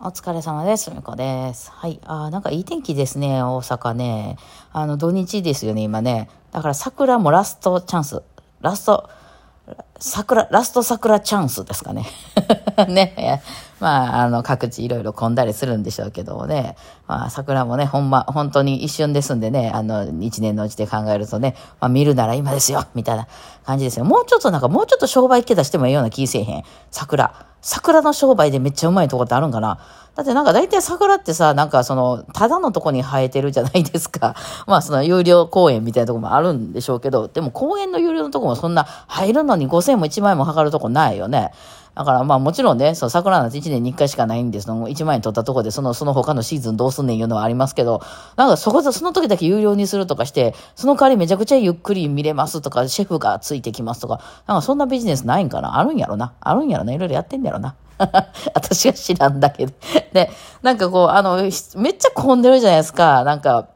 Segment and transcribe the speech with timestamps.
[0.00, 0.90] お疲れ様です。
[0.90, 1.70] みこです。
[1.70, 2.00] はい。
[2.04, 4.36] あーなんかいい天気ですね、大阪ね。
[4.72, 6.28] あの、土日ですよね、今ね。
[6.50, 8.22] だから桜もラストチャンス。
[8.60, 9.08] ラスト、
[10.00, 12.06] 桜、ラスト桜チャンスですかね。
[12.88, 13.40] ね。
[13.78, 16.76] まあ、あの、各地いろいろ混んだりするんでしょうけどもね。
[17.06, 23.28] まあ、桜もね、ほんま、本当に一瞬ですんでね、あの、一年のうちで考えるとね、まあ、見るなら今ですよ、みたいな
[23.64, 24.04] 感じですよ。
[24.04, 26.64] もうちょっとなんか、もうちょっと商売気出してもいいような気せえへん。
[26.90, 27.53] 桜。
[27.64, 29.78] 桜の商売でめっちゃうまいとこってあるんかな？
[30.14, 34.36] だってなんか大体桜ってさ、なんかその、ただのとこに生えてるじゃないですか。
[34.68, 41.52] まあその有料公園みたいなとこもあるんでしょうけど、でも公園の有料のとこもそんな入るのに5000も1万円もかかるとこないよね。
[41.94, 48.00] だからまあもちろんね、その桜なんて1年に1回しかないんですの、1万円取ったとこでその、その他のシーズンどうすんねんいうのはありますけど、
[48.36, 55.78] なんかそこでその時だけ有料にするとかして、その代わりめちゃくちゃゆっくり見れますとか、シェフがついてきますとか、なんかそんなビジネスないんかな？
[55.78, 56.34] あるんやろな？
[56.40, 56.92] あるんやろな？
[56.92, 57.76] いろいろやってんだろな？
[58.54, 59.74] 私は知らんだけで。
[60.12, 60.30] で、
[60.62, 63.22] なんかこう、あの、めっちゃ混んでるじゃないですか。
[63.22, 63.68] なんか、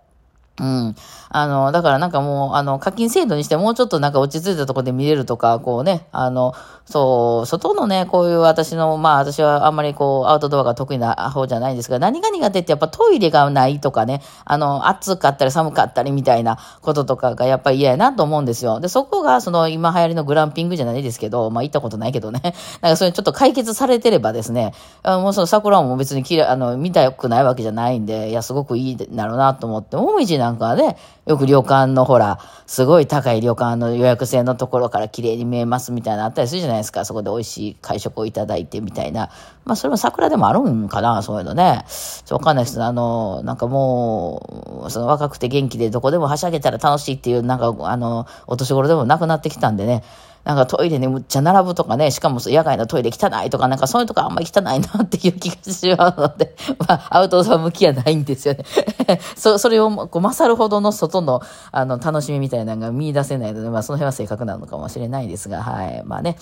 [0.60, 0.94] うん。
[1.30, 18.80] あの、だからなんかもう、あの、課金制度にしてもうちょっとなんか落ち着いたとこで見れるとか、こうね、あの、そう、外のね、こういう私の、まあ私はあんまりこう、アウトドアが得意な方じゃないんですが、何が苦手ってやっぱトイレがないとかね、あの、暑かったり寒かったりみたいなこととかがやっぱり嫌やなと思うんですよ。
[18.80, 22.40] で、そこがその今流行りのグランピングじゃないですけど、まあ行ったことないけどね、
[22.80, 30.96] なんかそれちょっと解決されてればですね、あもうその桜も別にきれ、あの、見たくないわけじゃないんで、いや、すごくいいだろうなと思って、もみじなんかで、
[31.28, 37.04] よく旅館のほら、すごい高い旅館の予約制のところから綺麗に見えますみたいなあったりするじゃないですか。
[37.04, 39.28] そこで美味しい会食をいただいてみたいな。
[39.66, 41.84] まあそれも桜でもあるんかな、そういうのね。
[42.24, 42.82] ちょわかんないです。
[42.82, 50.02] あの、なんかもう、その若くて元気でどこでもはしゃげたら楽しいっていう、なんかあの、お年頃でもなくなってきたんでね。
[50.48, 58.64] なんかトイレにむっちゃ並ぶとかね、しかも野外のトイレ汚いとか、なんかそういうとこあんまり汚いなっていう気がしてしまうので、まあ、アウトドア向きはないんですよね。
[59.36, 66.03] そそれをこう勝るほどの外のあの楽しみみたいなのが見出せないので、まあその辺は正確なのかもしれないですが、はい。
[66.04, 66.37] まあね。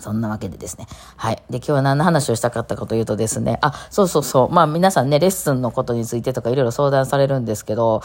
[0.00, 0.86] そんなわけでですね。
[1.16, 1.42] はい。
[1.48, 4.50] で、今日は何の話をしたかったかというとですね、あ、そうそうそう。
[4.50, 8.02] まあ皆さんね、レッスンのことについてとかいろいろ相談されるんですけど、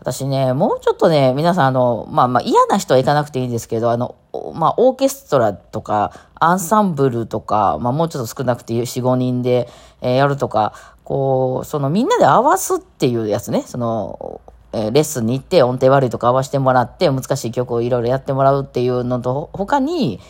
[0.00, 4.14] 私ね、もうちょっとね、皆さんあの、まあまあ嫌な人は行かなくていいんですけど、あの、
[4.54, 9.68] まあオーケストラとか、アンサンブルとか、まあもうちょっと少なくて4、5人で、
[10.00, 10.74] えーやるとか、
[11.04, 14.40] こう、そのみんなで合わすっていうやつね、その、
[14.72, 20.20] えレッスンに行って音程悪いとか合わせてもらって難しい曲をいろいろやってもらうっていうのと他に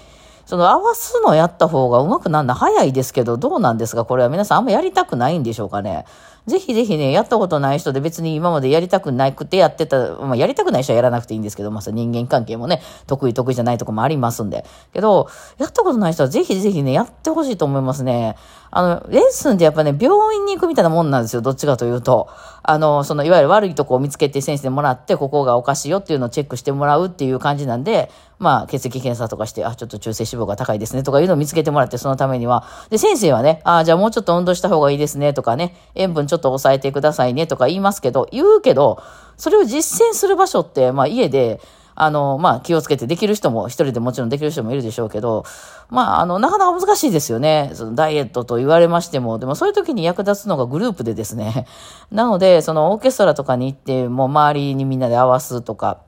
[0.44, 4.04] その合わすのやった方がうまくなるの早いですけどどうなんですか？
[4.04, 6.04] これは皆さんあんまやりたくないんでしょうかね？
[6.46, 14.64] ぜひぜひね、やったことない人で別に今までやりたくなくてやってた、まあやりたくない人はやらなくていいんですけど、まあ人間関係もね、得意得意じゃないとこもありますんで。
[14.92, 18.36] けど、やったことない人はぜひぜひね、やってほしいと思いますね。
[18.74, 22.28] あの、レッスンってやっぱね、病院に行くみたいなもんなんですよ、どっちかというと。
[22.62, 32.64] あの、その、いわゆる悪いとこを見つけて先生にもらって、ここがおかしいよっていうのをチェックしてもらうっていう感じなんで、まあ、血液検査とかして、あ、ちょっと中性脂肪が高いですねとかいうのを見つけてもらって、そのためには。
[32.88, 39.02] で、先生はね、あ、じゃあもうちょっと運動した方がいいですねとかね、塩分ちょっと抑えてくださいねとか言いますけど、言うけど、
[39.36, 41.60] それを実践する場所って、まあ家で、
[41.94, 45.44] あの、まあ気をつけてできる人も、一人でもちろんできる人もいるでしょうけど、
[45.90, 47.72] まああの、なかなか難しいですよね。
[47.74, 51.66] そのダイエットと言われましても、でもそういう時に役立つのがグループでですね。
[52.10, 55.98] なので、そのオーケストラとかに行って、もう周りにみんなで合わすとか、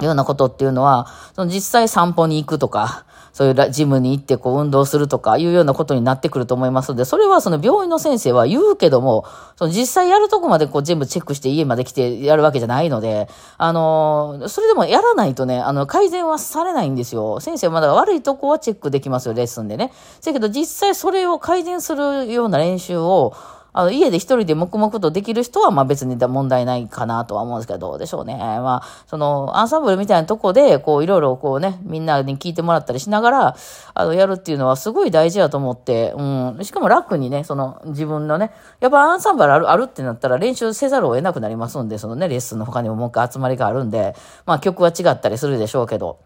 [0.00, 9.24] いうようなことっていうのは、その実際散歩に行くとか、そういうラジムに行ってこう運動するとかいうようなことになってくると思いますので、それはその病院の先生は言うけども、
[9.56, 17.40] その実際やるとこまでこう全部チェックして家まで来てやるわけじゃないので、あのそれでもやらないとね、あの、改善はされないんですよ。
[17.40, 19.92] 先生はまだ悪いとこはチェックできますよ、レッスンでね。
[20.24, 23.34] だけど実際それを改善するような練習を、
[23.78, 28.34] あの、家で一人で黙々とできる人は、まあ別に問題ないかなとは思うんですけど、どうでしょうね。
[28.36, 33.56] まあ、その、アンサンブルみたいなとこで、こう、いろいろこうね、みんなに聞いてもらったりしながら、
[33.94, 36.58] あの、やるっていうのはすごい大事だと思って、うん。
[36.62, 38.50] しかも楽にね、その、自分のね、
[38.80, 46.18] やっぱアンサンブルある、あるってなったら練習せざるを得なくなりますんで、そのね、レッスンの他にももう一回集まりがあるんで、まあ曲は違ったりするでしょうけど、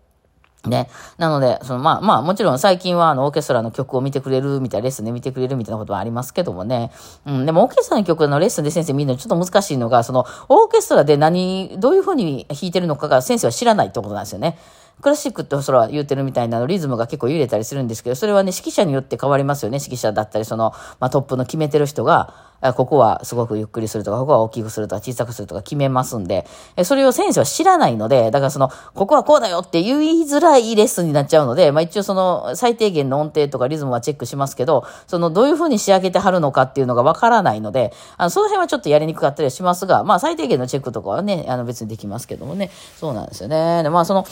[0.67, 0.89] ね。
[1.19, 6.91] なので、そのまあまあもちろん最近はあのオーケストラの曲を見てくれるみたいな、レッスンで見てくれるみたいなことはありますけどもね。
[7.27, 7.47] うん。
[7.47, 14.59] でもオーケストラの曲のレッスンで先生見るのちょっと難しいのが、そのオーケストラで何、どういうふうに弾いてるのかが先生は知らないってことなんですよね。
[15.03, 19.79] クラシックってそれは言うてるみたいなのリズムが結構揺れたりするんですけど、それはね、指揮者によって変わりますよね。
[19.83, 26.47] 指揮者だったり、その、まあ、トップの決めてる人が、ここはすごくゆっくりするとか、ここは大きくするとか、小さくするとか決めますんで、
[26.85, 43.83] それを選手は知らないので、だからその、ここはこうだよって言いづらいレッスンになっちゃうので、まあ一応その、最低限の音程とかリズムはチェックしますけど、その、どういうふうに仕上げてはるのかっていうのがわからないので、あの、その辺はちょっとやりにくかったりはしますが、まあ最低限のチェックとかはね、あの別にできますけどもね、そうなんですよね。
[43.83, 44.25] でまあその、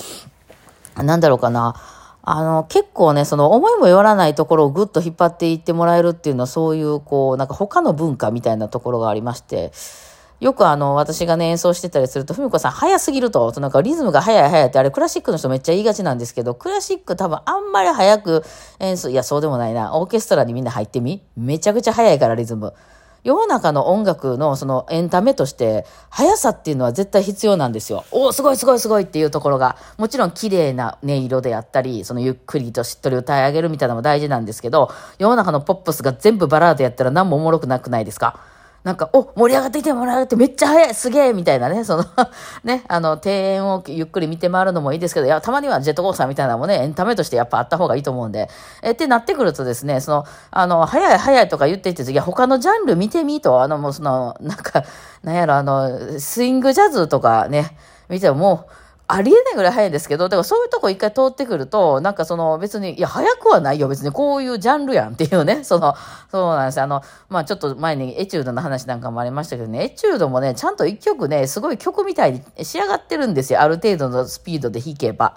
[0.97, 1.75] なんだろうかな。
[2.23, 9.73] あの、結構ね、その思いもよらないところをぐっと引っ張っていってもらえるっていうのは、そういう、こう、なんか他の文化みたいなところがありまして、
[10.41, 18.43] よくあの、私がね、演奏してたりすると、ふみこさん早すぎると、なんかリズムが早い早いって、あれクラシックの人めっちゃ言いがちなんですけど、クラシック多分あんまり早く
[18.79, 19.99] 演奏、いや、そうでもないな。
[19.99, 22.73] オーケストラにみんな入ってみめちゃくちゃ早いから、リズム。
[23.23, 28.05] 世の中の音楽のそのエンタメとして速さっていうのは絶対必要なんですよ。
[28.11, 38.41] おお、すごいすごいすごいっていうところが、もちろん綺麗な音色であったり、そのゆっくりとしっとり歌い上げるみたいなのも大事なんですけど、世の中のポップスが全部バラードやったら何もおもろくなくないですか？
[38.83, 42.05] なんか、お、盛り上がってきてもらえるってめっちゃ早いすげえみたいなね、その
[42.65, 48.49] ね、あの、庭園をゆっくり見て回るのもいいですけど、いや、たまにはジェットコースターみたいなのもね、エンタメとしてやっぱあった方がいいと思うんで、
[48.83, 54.85] え、ってなってくるとですね、その、あの、早い早いとか言っていて、いや、他のジャンル見てみと、あの、もうその、なんか、
[55.23, 57.77] なんやろ、あの、スイングジャズとかね、
[58.09, 58.73] 見てももう、
[59.13, 65.95] ありえないぐらい早いんですけど、だからそういうとこ一回通ってくると、なんかその別に、いや、早くはないよ、別にこういうジャンルやんっていうね、 その、
[66.31, 66.81] そうなんです。
[66.81, 73.61] あの、まあちょっと前にエチュードの話なんかもありましたけどね、エチュードもね、ちゃんと一曲ね、すごい曲みたいに仕上がってるんですよ。
[73.61, 75.35] ある程度のスピードで弾けば。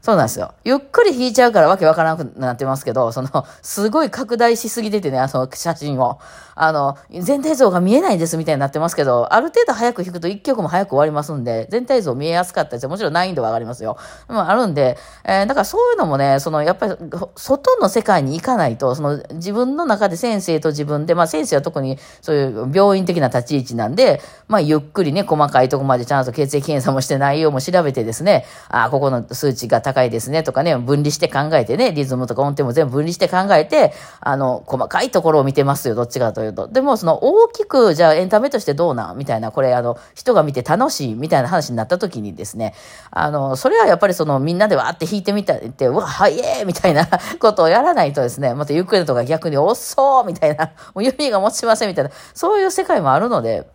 [0.00, 0.54] そうなんですよ。
[0.64, 3.28] ゆっくり弾いちゃうからわけわからなくなってますけど、その、
[3.62, 6.20] すごい拡大しすぎててね、あの、写真を。
[6.60, 12.88] あの、全体像が見えないですみたいになってますけど、ある程度早く弾くと一曲も早く終わりますんで、全体像見えやすかったです。
[12.88, 13.96] もちろん難易度は上がりますよ。
[14.26, 16.94] まあ、あるんで、えー、だからそういうのもね、その、やっぱり、
[17.36, 36.68] 外の世界に行かないと、その、自分の中で先生と自分で、まあ先生は特にそういう病院的な立ち位置なんで、まあゆっくりね、細かいとこまでちゃんと血液検査もして内容も調べてですね、あ、ここの数値が高いですねとかね、分離して考えてね、リズムとか音程も全部分離して考えて、あの、細かいところを見てますよ、どっちかというと。
[36.68, 42.74] でも、その大きく、じゃあエンタメとしてどうなんみたいな、これ、あの、人が見て楽しいみたいな話になった時にですね、
[43.10, 47.08] あの、それはやっぱりその、みんなでわーって弾いてみたって、うわ、はいえーみたいな
[47.40, 53.66] ことをやらないとですね、またゆっくりとか逆に遅みたいな、もう指が持ちませんみたいな、そういう世界もあるので、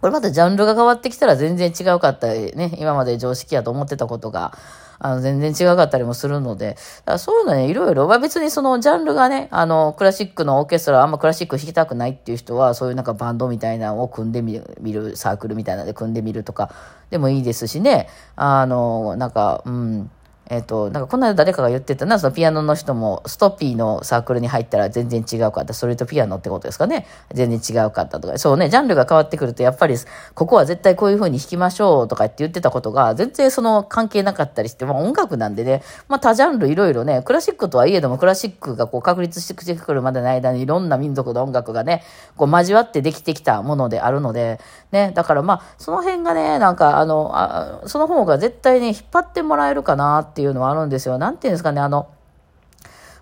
[0.00, 4.56] これまたジャンルが変わってきたら全然違うかったね、今まで常識やと思ってたことが、
[5.00, 6.76] あの、全然違かったりもするので、
[7.18, 14.60] そういうのね、いろいろ、まあ、別にそのジャンルがね、あの、クラシックのオーケストラ、あんまクラシック弾きたくないっていう人は、そういうなんかバンドみたいなのを組んでみ、
[14.92, 16.70] るサークルみたいなので組んでみるとか、
[17.10, 20.10] でもいいですしね、あの、なんか、うん、
[20.50, 25.74] えっ、ー、と、なんかこの間誰かが言ってたな、そのピアノの人もストッピーのサークルに入ったら全然違うかった。
[25.74, 27.06] それとピアノってことですかね。
[27.32, 28.38] 全然違うかったとか。
[28.38, 29.96] そうね、ジャンルが変わってくると、やっぱり、
[30.34, 42.02] ここは絶対こういう風に弾きましょうとかって言ってたことが、全然その関係なかったりして、まあ音楽なんでね、まあ多ジャンルいろいろね、クラシックとはいえども、クラシックがこう確立してくるまでの間にいろんな民族の音楽がね、
[42.36, 44.60] こう交わってできてきたものであるので、
[44.92, 51.18] ね、だからまあ、その辺がね、なんかあの、あその方が絶対ね、引っ張ってもらえるかなってていうのはあるんですよ。
[51.18, 52.08] なんていうんですかね、あの、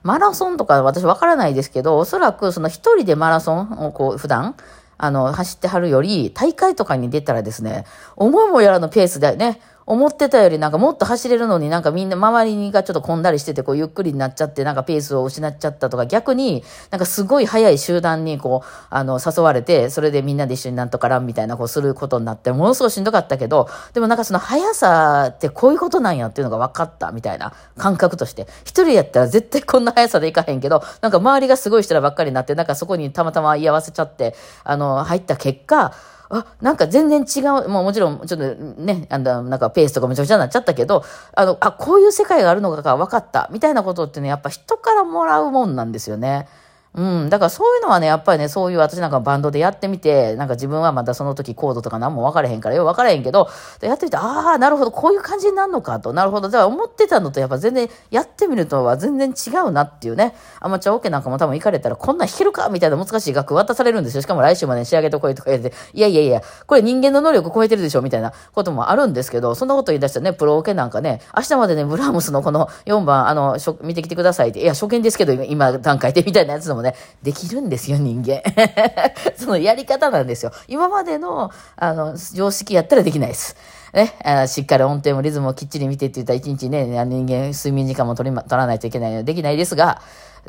[0.02, 4.54] マラソンとか私わからないですけど、おそらくその一人でマラソンをこう普段、
[4.98, 7.86] あの、走ってはるより、大会とかに出たらですね、
[8.16, 34.34] 思いもやらぬペースでね、思ってたよりなんかもっと走れるのになんかみんな周りがちょっと混んだりしててこうゆっくりになっちゃってなんかペースを失っちゃったとか逆になんかすごい速い集団にこうあの誘われてそれでみんなで一緒になんとかランみたいなこうすることになってものすごいしんどかったけどでもなんかその速さってこういうことなんやっていうのが分かったみたいな感覚として一人やったら絶対こんな速さでいかへんけどなんか周りがすごい人らばっかりになってなんかそこにたまたま居合わせちゃって
[34.64, 35.94] あの入った結果
[36.28, 41.04] あ、なんか全然違う、もうもちろん、ちょっとね、あの、なんかペースとかめちゃくちゃになっちゃったけど、
[41.34, 46.48] あの、あ、こういう世界があるのかが分かった、みたいなことってね、やっぱ人からもらうもんなんですよね。
[46.96, 47.28] うん。
[47.28, 53.48] だからそういうのはね、やっぱりね、そういう私なんかバンドでやってみて、なんか自分はまだその時コードとか何も分からへんから、よく分からへんけど、
[53.82, 56.14] やってみて、ああ、なるほど、こういう感じになるのかと。
[56.14, 56.48] なるほど。
[56.48, 60.34] じゃあ思ってたのとやっぱ全然、やってみるとは全然違うなっていうね。
[60.58, 64.22] アマチュアオケなんかも多分行かれたら、こんな弾けるかみたいな難しい楽渡されるんですよ。
[64.22, 78.42] しかも来週まで仕上げとこいとか言って、いやいやいや、これ人間の能力超えてるでしょみたいなこともあるんですけど、そんなこと言い出したらね、プロオケなんかね、明日までね、ブラームスのこの4番、あの、見てきてくださいって、いや、初見ですけど、今段階でみたいなやつもね、ね、できるんですよ、人間。
[79.36, 80.52] そのやり方なんですよ。
[80.68, 83.56] 今までの、あの、常識やったらできないです。
[83.92, 90.02] ね、あしっかり音程もリズムをきっちり見てって言ったら一日ね、人間睡眠時間も取り、ま、取らないといけないのでできないですが、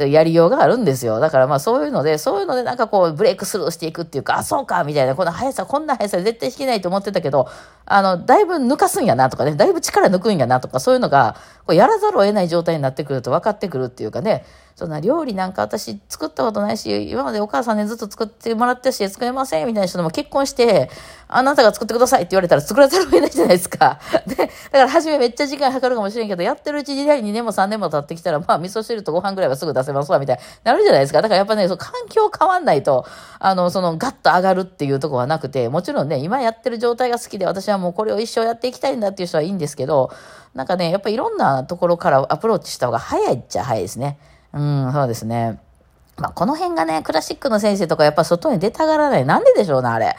[0.05, 1.19] やりようがあるんですよ。
[1.19, 7.47] だからまあそういうので、そういうのでなんかこうブレイクスルーしていくっていうか、あ、そうかみたいな、この速さ、こんな速さ絶対弾けないと思ってたけど、
[7.85, 14.45] あの、だいぶ抜かすんやなとかね、だいぶ力抜くんやなとか、そういうのが、こうやらざるを得ない状態になってくると分かってくるっていうかね、
[14.77, 20.91] そんな料理なんか私作ったことないし、今までお母さんにずっと作ってもらってし、作れませんみたいな人も結婚して、
[21.27, 23.99] あなたが作ってくださいって言われたら作らざるを得ないじゃないですか。
[24.27, 31.23] で、だから初めめっちゃ時間かかるかもしれんけど、やってるうちに2年も3年も経ってきたら、まあ味噌汁とご飯ぐらいはすぐ出せますわ、みたいになるじゃないですか。
[31.23, 33.03] だからやっぱね、その環境変わんないと、
[33.39, 40.11] あの、そのガッと上がるっていうとこはなくて、もちろんね、今やってる状態が好きで私はもうこれを一生やっていきたいんだっていう人はいいんですけど、
[40.53, 44.19] なんかね、やっぱいろんなところからアプローチした方が早いっちゃ早いですね。
[44.53, 45.59] うん、そうですね。
[46.17, 49.25] まあ、この辺がね、クラシックの先生とかやっぱ外に出たがらない。
[49.25, 50.15] なんででしょうな、あれ。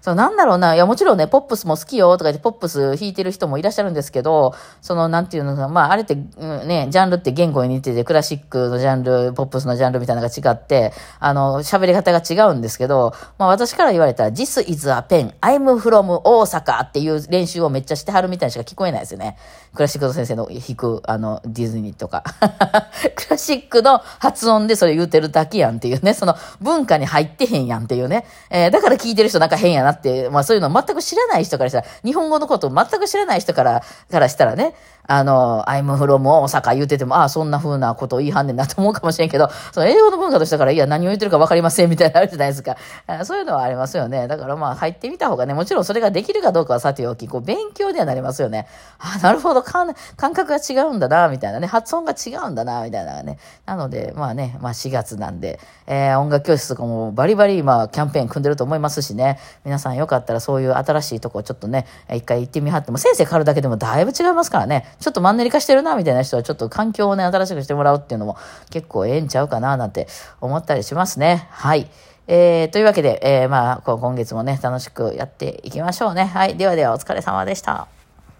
[0.00, 0.74] そう、なんだろうな。
[0.74, 19.36] いや、もちろんね、ポップスも好きよとか言って、ポップス弾いてる人もいらっしゃるんですけど、その、なんていうのか、まあ、あれって、うん、ね、ジャンルって言語に似てて、クラシックのジャンル、ポップスのジャンルみたいなのが違って、あの、喋り方が違うんですけど、まあ、私から言われたら、This is a pen, I'm from 大阪っていう練習をめっちゃしてはるみたいにしか聞こえないですよね。
[19.74, 22.24] クラシックの先生の弾く、あの、ディズニーとか。
[23.14, 28.24] クラシックの発音でそれ言うてるだけやんっていうね、その文化に入ってへんやんっていうね。
[28.50, 34.74] えー、だから聞いてる人なんか変やなって、まあそういうの全く知らない人からしたら、日本語のこと全く知らない人から、からしたらね、
[35.12, 42.76] あの、I'm from 大阪言うてても、ああ、そんな風なことを言いはんねんなと思うかもしれんけど、その英語の文化としたから、いや、何を言ってるか分かりませんみたいなあるじゃないですか。
[43.24, 44.28] そういうのはありますよね。
[44.28, 48.68] だからまあ入ってみた方がね、もちろんそれができるかどうかはさておき、こう勉強にはなりますよね。
[49.00, 51.66] ああ、なるほど感、感覚が違うんだな、みたいなね。
[51.66, 53.40] 発音が違うんだな、みたいなね。
[53.66, 59.40] なので、まあね、まあ4月なんで、えー、音楽教室とかもバリバリ今、キャンペーン組んでると思いますしね。
[59.64, 64.86] 皆さんよかったらそういう新しいとこちょっとね、一回行ってみはっても、先生変わるだけでもだいぶ違いますからね。
[65.00, 68.36] ちょっとマンネリ化してるな、みたいな人はちょっと環境をね、新しくしてもらうっていうのも
[68.70, 70.06] 結構ええんちゃうかな、なんて
[70.40, 71.48] 思ったりしますね。
[71.50, 71.90] はい。
[72.28, 76.24] えー、というわけで、えー、まあ、今月もね、楽しくやっていきましょうね。
[76.24, 76.56] はい。
[76.56, 77.99] ではでは、お疲れ様でした。